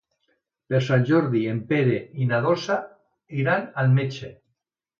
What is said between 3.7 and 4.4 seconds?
al metge.